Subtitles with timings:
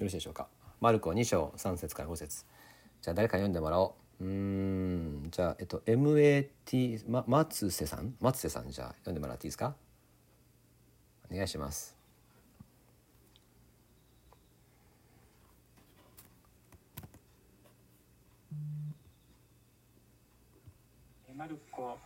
[0.00, 0.48] よろしいでしょうか？
[0.80, 2.46] マルコ2章3節から5節。
[3.02, 4.24] じゃあ誰か読んでもらおう。
[4.24, 5.28] うん。
[5.30, 8.14] じゃあえっと MAT ま松瀬さん？
[8.18, 8.70] 松瀬さん。
[8.70, 9.74] じゃあ読んでもらっていいですか？
[11.30, 11.94] お願いします。
[21.36, 21.98] マルコ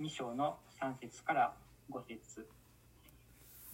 [0.00, 1.52] 2章の3節から
[1.90, 2.46] 5節。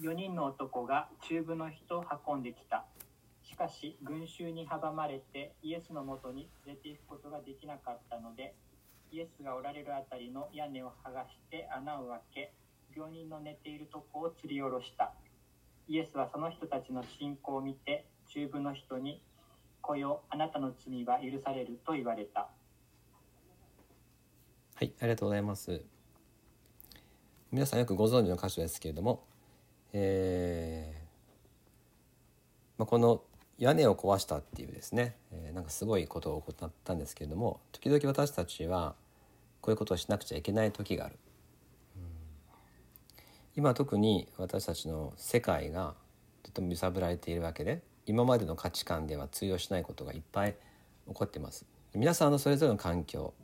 [0.01, 2.85] 4人の男が中部の人を運んできた。
[3.53, 8.55] しかし群衆に阻まれてイエスのもとに連れて行くことができなかったので
[9.13, 12.53] イエスがおられるあたりの屋根を剥がして穴を開け
[12.97, 15.13] 病人の寝ているとこを吊り下ろした。
[15.87, 19.21] イエスはその人たちの信仰を見て中部の人に
[19.83, 22.49] 「来よあなたの罪は許される」と言われた。
[24.75, 25.85] はいありがとうございます。
[27.51, 29.27] 皆さんよくご存知の箇所ですけれども
[29.93, 31.03] えー
[32.79, 33.23] まあ、この
[33.59, 38.95] 屋根を壊したっていうですね、えー、なんかすごいことを行ったんですけれども時々私たちは
[39.61, 41.17] こういうことをしなくちゃいけない時がある。
[43.55, 45.95] 今特に私たちの世界が
[46.43, 50.57] とても揺さぶられているわけで今までの価値観では通用しないことがいっぱい
[51.07, 51.67] 起こってます。
[51.95, 53.35] 皆さんのそれぞれの環境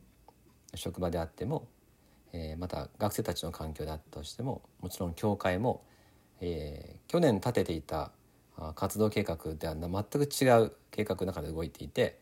[0.74, 1.68] 職場であっても、
[2.32, 5.84] えー、また学生たちの環境であったとしてももちろん教会も、
[6.40, 8.10] えー、去年立てていた
[8.74, 12.18] 活動計画では全く違う計画の中で動いていて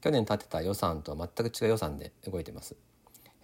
[0.00, 2.76] 去年立てた予算とは全く違う予算で動いています。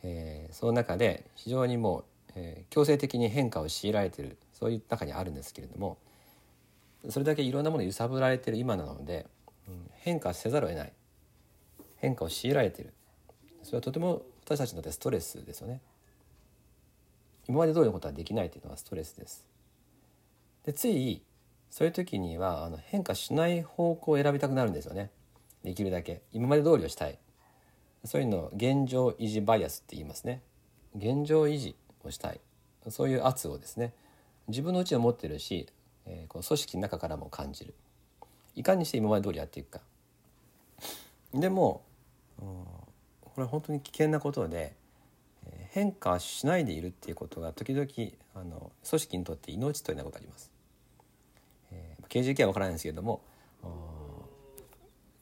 [0.02, 2.04] えー、その中で非常にもう、
[2.36, 5.98] えー、強制的に変化を強いられているそういう中にあるんですけれども
[7.08, 9.26] それだけいろんなもの揺さぶられている今なので、
[9.68, 10.92] うん、変化せざるを得ない
[11.96, 12.92] 変化を強いられている
[13.62, 15.80] それはとても私たちにとってストレスですよね。
[17.48, 19.44] 今まで通りのことはできないというのはストレスです。
[20.64, 21.20] でつい
[21.76, 25.10] そういう時にはあの変化しない方向を選びたくなるんですよね。
[25.62, 26.22] できるだけ。
[26.32, 27.18] 今まで通りをしたい。
[28.02, 30.40] そういうのを現状維持バイアスって言いますね。
[30.96, 32.40] 現状維持をしたい。
[32.88, 33.92] そういう圧をですね。
[34.48, 35.68] 自分のうちを持ってるし、
[36.06, 37.74] えー、この組織の中からも感じる。
[38.54, 39.80] いかにして今まで通りやっていくか。
[41.34, 41.82] でも、
[42.38, 42.86] こ
[43.36, 44.74] れは本当に危険なことで
[45.72, 47.86] 変化しないでいるっていうことが時々
[48.34, 50.55] あの組織にとって命というようなことがあります。
[52.08, 53.22] 刑事事件は分からないんですけれども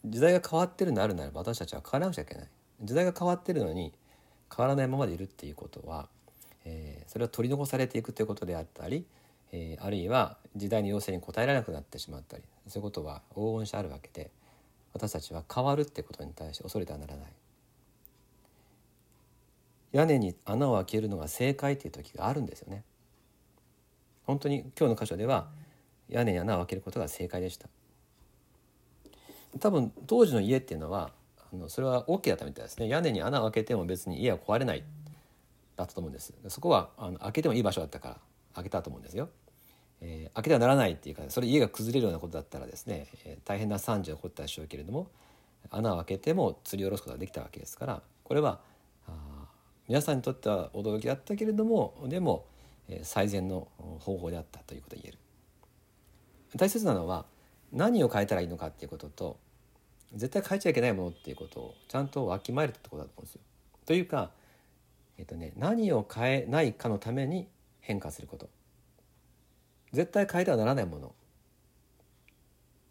[0.05, 2.49] 時代が変わってるのあるならば私たちは変わらなくちゃいけない。
[2.83, 3.93] 時代が変わってるのに
[4.55, 6.09] 変わらないままでいるっていうことは、
[6.65, 9.07] えー、それは取り残されていくということであったり、
[9.53, 14.31] えー、あるいは時代の要請に応えられなくなってしまったりそういうことは往々にしてあるわけで
[14.93, 17.27] 私たちは変わるってことに対して恐れてはならない。
[19.93, 22.83] 屋根に穴を開けるのが正解っていう時があるんですよね。
[24.27, 25.64] 本当に今日の箇所では、うん
[26.09, 27.69] 屋根に穴を開けることが正解でした。
[29.61, 31.13] 多分当時の家っていうのは
[31.53, 32.89] あのそれは OK だったみたいですね。
[32.89, 34.85] 屋根に穴を開けても別に家は壊れない
[35.77, 36.35] だったと思うんです。
[36.49, 38.19] そこはあの開けてもいい場所だったから
[38.55, 39.29] 開けたと思うんですよ、
[40.01, 45.09] えー、開けてはならないっていうかそれ家が崩れるようなことだったらですね、えー、大変な惨事が起こったでしょうけれども
[45.71, 48.61] 穴を開けても吊り下ろすことができたわけですからこれは
[49.09, 49.47] あ
[49.89, 52.47] 皆さんにとっては驚きだったけれどもでも、
[52.89, 53.69] えー、最善の
[54.01, 55.19] 方法であったということが言える。
[56.57, 57.27] 大切なのは
[57.73, 59.39] 何を変えたらいいのかっていうことと
[60.15, 63.41] 絶対変えちゃいけないものっていうことをちゃんとわきまえるってことだと思うんですよ。
[63.87, 64.31] というか、
[65.19, 67.49] えっとね、何を変えないかのために
[67.81, 68.49] 変化すること
[69.93, 71.15] 絶対変えてはならないもの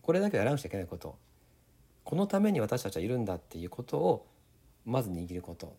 [0.02, 1.18] これだけやらなくちゃいけないこと
[2.04, 4.28] このために私たちはいるんだっていうことを
[4.86, 5.76] まず握ること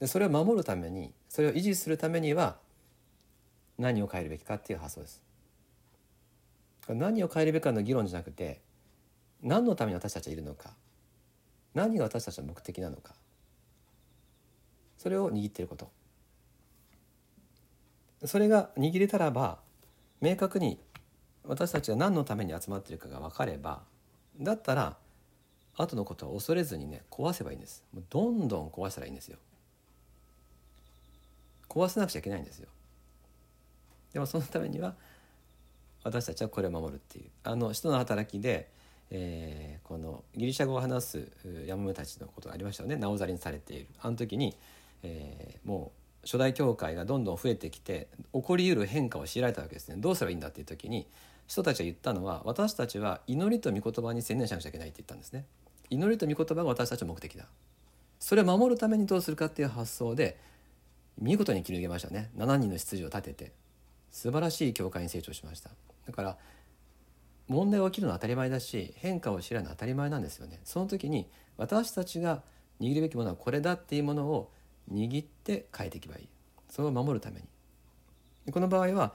[0.00, 2.56] でそれを守るためにそれを維持するためには
[3.78, 5.22] 何を変えるべきかっていう発想です。
[6.94, 8.60] 何を変えるべきかの議論じゃなくて
[9.42, 10.70] 何のために私たちはいるのか
[11.74, 13.14] 何が私たちの目的なのか
[14.96, 15.90] それを握っていること。
[18.24, 19.58] それが握れたらば
[20.20, 20.80] 明確に
[21.44, 23.82] 私たちが何のために集まっているかが分かれば
[24.40, 24.96] だったら
[25.76, 27.84] 後のことは恐れずにね壊せばいいんです。
[28.10, 29.38] どんどん壊したらいいんですよ。
[31.68, 32.68] 壊さなくちゃいけないんですよ。
[34.12, 34.94] でもそのためには
[36.06, 37.24] 私たちはこれを守るっていう。
[37.42, 38.70] あの人の働きで、
[39.10, 41.28] えー、このギリシャ語を話す
[41.66, 42.94] 山本たちのことがありましたよね。
[42.94, 43.88] なおざりにされている。
[44.00, 44.56] あの時に、
[45.02, 45.90] えー、も
[46.22, 49.96] う初代教会がどんどん増えてきて起こりうる変化を強いられたわけですね。
[49.98, 51.08] どうすればいいんだっていう時に
[51.48, 55.44] 人たちが言ったのは私たちは祈りと御言葉に専念しなくちゃいけないって言ったんですね。
[55.90, 57.46] 祈りと御言葉が私たちの目的だ。
[58.20, 60.38] それを守るためにどうするかっていう発想で
[61.18, 62.30] 見事に切り抜けましたね。
[62.36, 63.52] 7人の執事を立てて
[64.12, 65.70] 素晴らしい教会に成長しました。
[66.06, 66.38] だから
[67.48, 70.60] 問題が起きるのは当たり前だし変化を知らないのは当たり前なんですよね。
[70.64, 72.42] その時に私たちが
[72.80, 74.50] 握るべきものはこれだっていうものを
[74.92, 76.28] 握って変えていけばいい。
[76.68, 78.52] それを守るために。
[78.52, 79.14] この場合は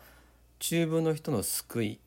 [0.60, 2.00] 中部の人の救い。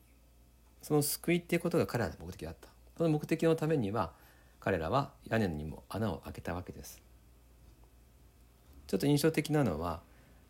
[0.81, 2.69] その救いっていうことが彼らの目的だった。
[2.97, 4.13] その目的のためには
[4.59, 7.01] 彼らは屋根にも穴を開けたわけです。
[8.87, 10.01] ちょっと印象的なのは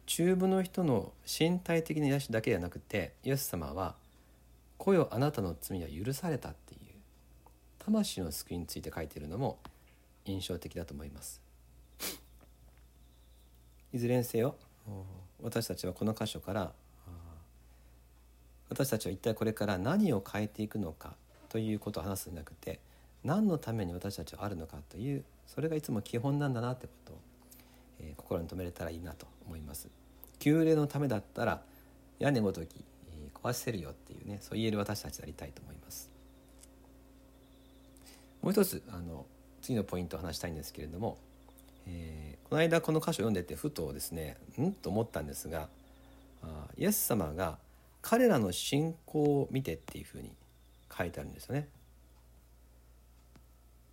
[0.06, 3.96] 中部の人の身体的な癒しだけではなくてイエス様は
[4.86, 6.80] 「来よあなたの罪は許された」っていう
[7.80, 9.60] 魂の救いについて書いているのも
[10.26, 11.42] 印象的だと思います
[13.94, 14.56] いずれにせよ
[15.42, 16.74] 私たちはこの箇所から
[18.70, 21.16] 私たちは一体これから何を変えていくのか
[21.50, 22.80] ということを話すんじゃなくて
[23.24, 27.20] 何のために私たちはあるのかというそれがいつも基本なんだなってことを、
[28.00, 29.90] えー、心に留めれたらいいなと思います。
[30.40, 31.62] 旧礼のためだったら
[32.20, 32.84] 屋根ごとき、
[33.46, 36.10] 壊せるよっていうねそう言える私たちでありたいと思います。
[38.42, 39.26] もう一つあの
[39.62, 41.18] 次のポイントを話したいんですけれども、
[41.88, 44.72] えー、この間この箇所を読んでてふとですねん？
[44.74, 45.68] と思ったんですが
[46.44, 47.58] あイエス様が
[48.02, 50.32] 彼らの信仰を見てっていうふうに
[50.96, 51.68] 書いてあるんですよね。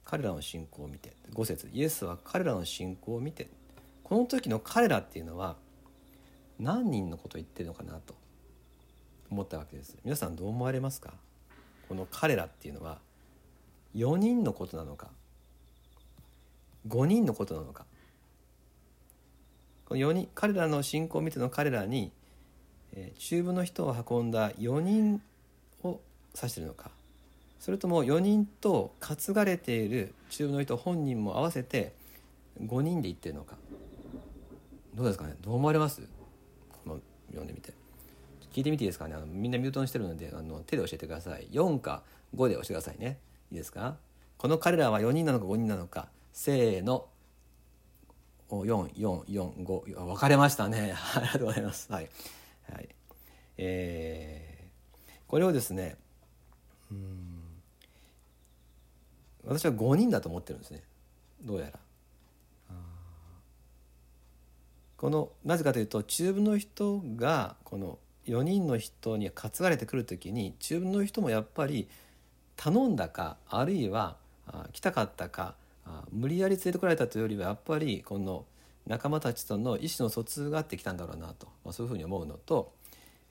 [0.04, 1.12] 彼らの信仰を見て。
[1.32, 1.70] 5節。
[1.72, 3.48] イエスは彼らの信仰を見て。
[4.04, 5.56] この時の彼らっていうのは
[6.58, 8.14] 何人のことを言ってるのかなと。
[9.32, 9.96] 思ったわけです。
[10.04, 11.14] 皆さんどう思われますか？
[11.88, 12.98] この彼らっていうのは
[13.96, 15.08] 4人のことなのか
[16.86, 17.86] ？5人のことなのか？
[19.86, 22.12] この4人彼らの信仰を見ての彼らに、
[22.92, 25.22] えー、中部の人を運んだ4人
[25.82, 26.00] を
[26.36, 26.90] 指してるのか？
[27.58, 31.94] それとも4人と担がれている中部の人本人も合わせて
[32.62, 33.56] 5人で言ってるのか？
[34.94, 35.36] どうですかね？
[35.40, 36.02] どう思われます？
[36.84, 37.72] この読んでみて。
[38.52, 39.14] 聞いてみていいですかね？
[39.14, 41.48] あのみんなミュートにしてるのであの手で教えてください。
[41.50, 42.02] 4か
[42.36, 43.18] 5で教えてくださいね。
[43.50, 43.96] いいですか？
[44.38, 46.08] この彼らは4人なのか5人なのか。
[46.32, 47.06] せーの。
[48.50, 50.92] 4445分かれましたね。
[51.16, 51.90] ありがとうございます。
[51.90, 52.10] はい、
[52.70, 52.88] はい。
[53.56, 55.96] えー、これをですね
[56.90, 57.42] うん
[59.44, 60.82] 私は5人だと思ってるんですね。
[61.40, 61.80] どうやら。
[64.98, 71.88] このなぜかというと中部の人がこの4人の人に担がれてくる時に中部の人もやっぱり
[72.56, 74.16] 頼んだかあるいは
[74.72, 75.54] 来たかったか
[76.10, 78.44] 無理やり連れてこられたというよりはやっぱりこの
[78.86, 82.72] 仲間たちとの意思の疎通があってきたんだろうなと、まあ、そういうふうに思うのと、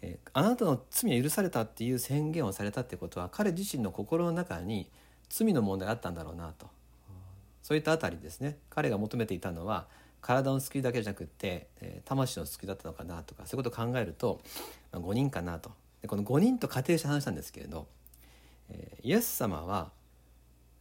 [0.01, 4.89] え、あなたの罪は許されたっていう宣言をされたってことは彼自身の心の中に
[5.29, 6.67] 罪の問題があったんだろうなと。
[7.61, 8.57] そういったあたりですね。
[8.69, 9.87] 彼が求めていたのは
[10.21, 14.39] 体の救いだけじゃなくて、えー、魂の救いだったのかなとかそういうことを考えると、
[14.91, 15.71] まあ、5人かなと。
[16.01, 17.87] でこの5人と仮定して話したんですけれど、
[18.69, 19.91] えー、イエス様は、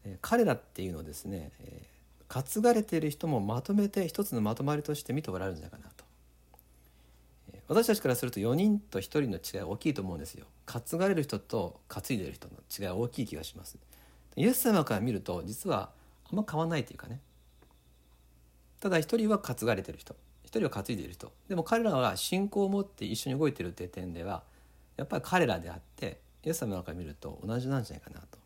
[0.05, 6.05] えー、彼らっていうのをですね、えー、担がれている人もまとめて一つのまとまりとして見ておられるんじゃないかなと。
[7.69, 10.47] 私たちからすると4人と1人の違い大きいと思うんですよ。
[10.67, 13.79] 担がれる人と担いでる人の違い大きい気がします。
[14.35, 15.91] イエス様から見ると実は
[16.29, 17.21] あんま変わんないというかね。
[18.81, 20.17] ただ一人は担がれてる人。
[20.43, 21.33] 一人は担いでいる人。
[21.49, 24.43] でも彼らは信仰を持って一緒に動いてるっていう点では
[24.97, 28.39] やっぱり彼らであってイエス様から見ると同じなんじゃないかなと。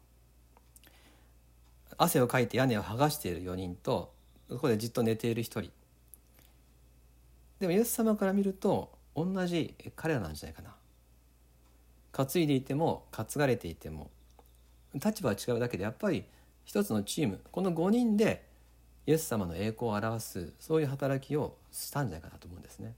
[1.97, 4.13] 汗をかいて屋根を剥がしている4人と
[4.49, 5.71] そこでじっと寝ている1人。
[7.61, 10.75] でもイエス様から見ると同じ彼らなんじゃないかな。
[12.13, 14.11] 担いでいても担がれていても
[14.95, 16.25] 立場は違うだけでやっぱり
[16.65, 18.47] 一つのチームこの5人で
[19.07, 22.95] イエス様の栄光を表すそういう働きをしたんじゃないかなと思うんですね。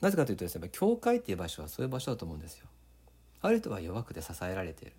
[0.00, 2.66] なぜかというとですね教会っていう場所はそういう場所だと思うんですよ。
[3.42, 4.94] ある人は弱くて支えられている。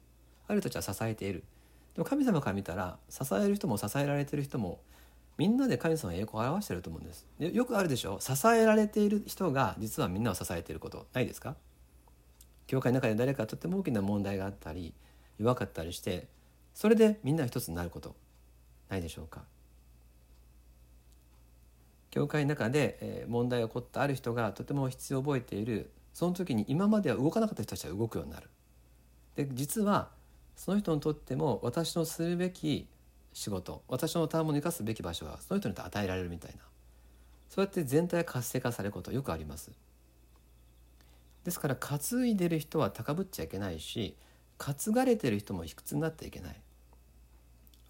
[0.47, 1.43] ある人たちは支えている。
[1.95, 4.79] でも神様から見たら支える人も支えられてる人も
[5.37, 7.25] みんなで神様の栄光を表してると思うんです。
[7.39, 8.19] でよくあるでしょ？
[8.21, 11.07] 支えられている人が実はみんなを支えていること。
[11.13, 11.55] ないですか？
[12.67, 14.93] 教会の中で誰かとっても大きな問題があったり
[15.39, 16.27] 弱かったりして
[16.73, 18.15] それでみんな一つになること。
[18.91, 19.41] ないでしょうか。
[22.11, 25.89] 教会の中で問題が起こったある人がとても必要を覚えている。
[26.13, 28.49] その時に今までは動かなかった人たちは動くようになる。
[29.35, 30.09] で実は
[30.57, 32.87] その人にとっても私のするべき
[33.31, 36.57] 仕事私のタームを生かすべき場所がその人にと与えられるみたいな。
[37.49, 39.71] そうやって全体が活性化されることよくあります。
[41.45, 44.15] ですから担いでる人は高ぶっちゃいけないし
[44.57, 46.61] 担がれてる人も卑屈になっていけない。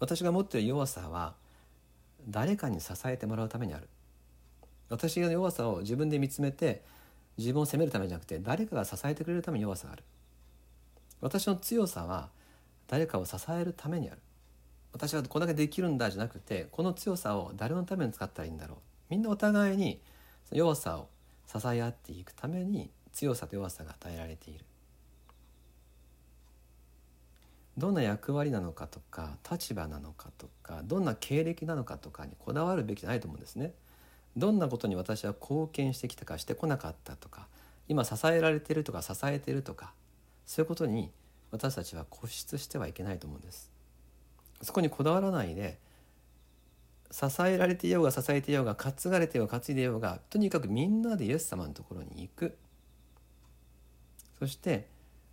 [0.02, 1.34] 私が持っている弱さは
[2.28, 3.88] 誰かに支えてもらうためにある。
[4.88, 6.82] 私の弱さを自分で見つめて
[7.38, 10.02] 自分を責めるためじゃなくて誰かが支えてくれるために弱さがある。
[11.20, 12.30] 私の強さは
[12.88, 14.18] 誰かを支えるためにある。
[14.92, 18.78] 私はこれだけできるんだじゃなくてこの強さを誰のために使ったらいいんだろう。
[19.08, 20.00] みんなお互いに
[20.50, 21.06] 弱さを
[21.46, 24.64] 支え合っていくために強さと弱さが与えられている。
[27.78, 33.72] どんな役割なのかとか立場なのかとかどんな経歴なのかとかにこだわるべきじゃないと思うんですね。
[34.36, 37.48] どんなことに私は貢献してきたかしてこなかったとか
[37.88, 39.92] 今支えられてるとか支えてるとか
[40.46, 41.10] そういうことに
[41.50, 43.70] 私たちは固執してはいけないと思うんです。
[44.62, 45.78] そこにこだわらないで
[47.10, 52.56] 支えられていようが支えていようが担がれていようが担いでいようがとにかくみんなでイエス様のところに行く
[54.38, 54.86] そして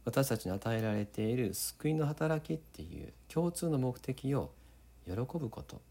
[0.06, 4.51] 私たちに与えられている救いの働きっていう共通の目的を
[5.06, 5.82] 喜ぶこと。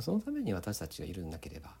[0.00, 1.74] そのために私たちがいるんなければ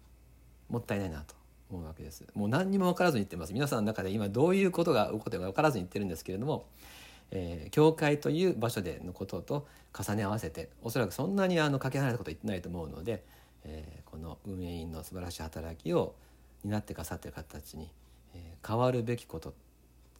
[0.68, 1.36] もったいないなと
[1.70, 2.26] 思うわけです。
[2.34, 3.52] もう何にも分からずに言ってます。
[3.52, 6.66] 皆さんの中で今どういうことが起こってるか分からずに言ってるんですけれども、
[7.30, 9.66] えー、教会という場所でのことと
[9.96, 13.24] 重ね合わせておそらくそんなにあのかけ離れたこと言ってないと思うので、
[13.64, 16.14] えー、この運営員の素晴らしい働きを
[16.64, 17.90] 担ってくださっている方たちに、
[18.34, 19.54] えー、変わるべきこと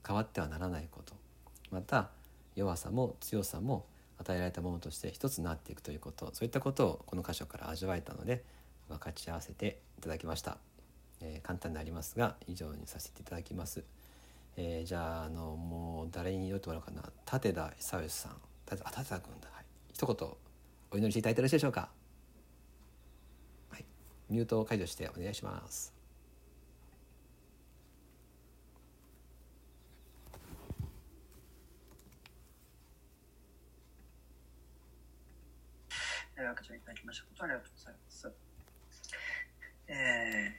[0.07, 1.15] 変わってはならないこと。
[1.71, 2.11] また
[2.57, 3.87] 弱さも強さも
[4.19, 6.31] 与えられたものとして一つになっていくということ。
[6.35, 8.45] そういったことをこの箇所から味わえたので
[8.89, 10.59] 分かち合わせていただきました、
[11.21, 13.85] えー、簡単でありますが以上にさせていただきます、
[14.57, 17.03] えー、じゃああのもう誰に言ってもらおうかな。
[17.33, 18.33] 立田久義さん。
[18.33, 20.29] あ立田君だ、はい、一言
[20.93, 21.89] お祈りしていただいてよろしいでしょうか。
[23.71, 23.85] はい。
[24.29, 26.00] ミュートを解除してお願いします。
[36.41, 38.33] えー、赤ちゃんいただきましたことありがとうございます。
[39.89, 40.57] え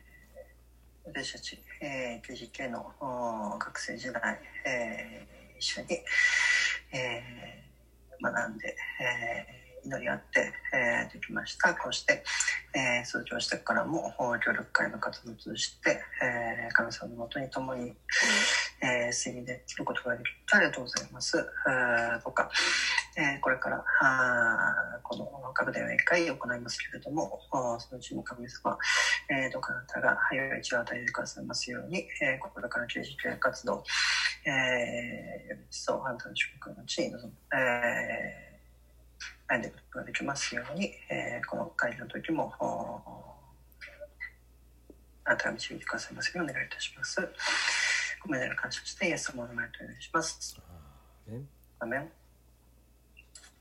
[1.06, 2.86] ー、私たち、えー、KGK の
[3.58, 5.88] 学生時代、えー、一緒に、
[6.94, 11.74] えー、学んで、えー、祈り合って、えー、できました。
[11.74, 12.24] こうして、
[12.76, 14.14] えー、卒業してからも
[14.46, 17.96] 協力会の活動を通じて、えー、神様のもとに共に、
[18.84, 21.38] えー、睡眠できることができるありがとうございます。
[21.38, 22.52] どうか、
[23.18, 27.40] えー、これからあこの学年を1回行いますけれども、
[27.80, 28.78] そのうちの神様、
[29.30, 33.84] えー、どうかあなたが早い道を与えてくださいますように、えー、これから刑事系活動、
[34.46, 42.54] えー、より一層の祝福の地に臨む、えー、歩んでいくことができますように、えー、この会の時も、
[45.26, 47.22] あなたが導いてくださいますようにお願いいたします。
[48.24, 50.58] ごめんなさい、感謝して、イエス様の前とお願いします。
[51.80, 52.21] アメン